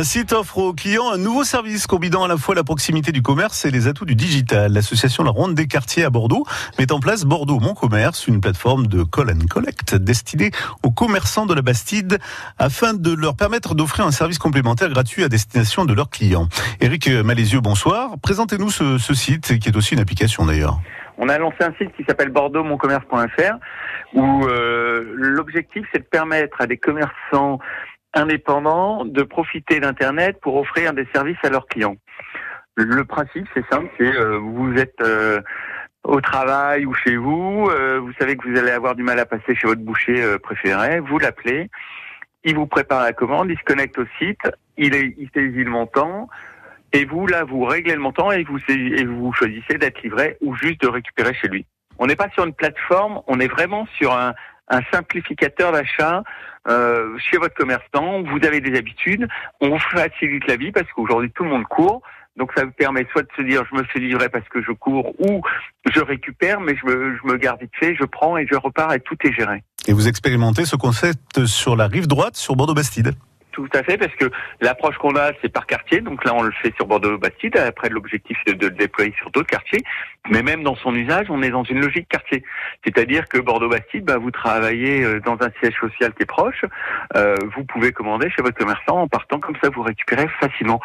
[0.00, 3.20] Un site offre aux clients un nouveau service combinant à la fois la proximité du
[3.20, 4.72] commerce et les atouts du digital.
[4.72, 6.46] L'association La Ronde des quartiers à Bordeaux
[6.78, 10.52] met en place Bordeaux Mon Commerce, une plateforme de call and collect destinée
[10.82, 12.18] aux commerçants de la Bastide
[12.58, 16.48] afin de leur permettre d'offrir un service complémentaire gratuit à destination de leurs clients.
[16.80, 18.12] Éric Malézieux, bonsoir.
[18.22, 20.80] Présentez-nous ce, ce site qui est aussi une application d'ailleurs.
[21.18, 23.58] On a lancé un site qui s'appelle bordeauxmoncommerce.fr
[24.14, 27.58] où euh, l'objectif c'est de permettre à des commerçants
[28.14, 31.96] indépendants de profiter d'Internet pour offrir des services à leurs clients.
[32.76, 35.40] Le principe, c'est simple, c'est euh, vous êtes euh,
[36.04, 39.26] au travail ou chez vous, euh, vous savez que vous allez avoir du mal à
[39.26, 41.68] passer chez votre boucher préféré, vous l'appelez,
[42.44, 44.40] il vous prépare la commande, il se connecte au site,
[44.76, 46.28] il, est, il saisit le montant,
[46.92, 50.54] et vous, là, vous réglez le montant et vous, et vous choisissez d'être livré ou
[50.56, 51.66] juste de récupérer chez lui.
[51.98, 54.32] On n'est pas sur une plateforme, on est vraiment sur un,
[54.70, 56.22] un simplificateur d'achat
[56.68, 58.22] euh, chez votre commerçant.
[58.22, 59.28] Vous avez des habitudes,
[59.60, 62.02] on facilite la vie parce qu'aujourd'hui tout le monde court.
[62.36, 64.72] Donc ça vous permet soit de se dire je me fais livrer parce que je
[64.72, 65.42] cours ou
[65.92, 68.94] je récupère mais je me, je me garde vite fait, je prends et je repars
[68.94, 69.62] et tout est géré.
[69.88, 73.14] Et vous expérimentez ce concept sur la rive droite sur Bordeaux-Bastide
[73.52, 74.26] tout à fait, parce que
[74.60, 76.00] l'approche qu'on a, c'est par quartier.
[76.00, 77.56] Donc là, on le fait sur Bordeaux-Bastide.
[77.56, 79.82] Après, l'objectif, c'est de le déployer sur d'autres quartiers.
[80.30, 82.42] Mais même dans son usage, on est dans une logique quartier.
[82.84, 86.64] C'est-à-dire que Bordeaux-Bastide, bah, vous travaillez euh, dans un siège social qui est proche.
[87.16, 90.80] Euh, vous pouvez commander chez votre commerçant en partant comme ça, vous récupérez facilement.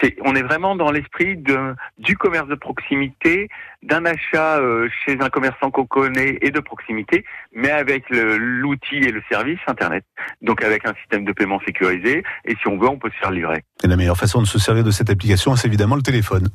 [0.00, 3.48] C'est, on est vraiment dans l'esprit de, du commerce de proximité,
[3.82, 9.12] d'un achat euh, chez un commerçant qu'on connaît et de proximité, mais avec l'outil et
[9.12, 10.04] le service Internet.
[10.42, 12.24] Donc avec un système de paiement sécurisé.
[12.44, 13.62] Et si on veut, on peut se faire livrer.
[13.82, 16.48] Et la meilleure façon de se servir de cette application, c'est évidemment le téléphone.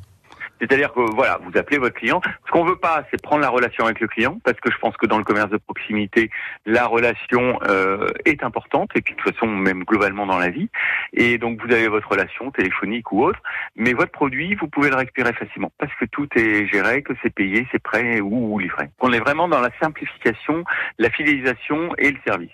[0.60, 2.20] C'est-à-dire que voilà, vous appelez votre client.
[2.46, 4.96] Ce qu'on veut pas, c'est prendre la relation avec le client, parce que je pense
[4.96, 6.30] que dans le commerce de proximité,
[6.66, 10.68] la relation euh, est importante, et puis de toute façon même globalement dans la vie.
[11.12, 13.40] Et donc vous avez votre relation téléphonique ou autre,
[13.76, 17.34] mais votre produit, vous pouvez le récupérer facilement, parce que tout est géré, que c'est
[17.34, 18.90] payé, c'est prêt ou, ou livré.
[19.00, 20.64] On est vraiment dans la simplification,
[20.98, 22.50] la fidélisation et le service.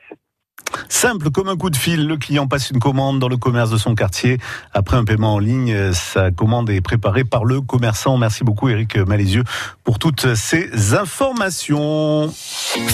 [0.89, 3.77] Simple comme un coup de fil, le client passe une commande dans le commerce de
[3.77, 4.39] son quartier.
[4.73, 8.17] Après un paiement en ligne, sa commande est préparée par le commerçant.
[8.17, 9.45] Merci beaucoup Eric Malézieux
[9.85, 12.29] pour toutes ces informations.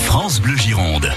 [0.05, 1.11] France Bleu Gironde.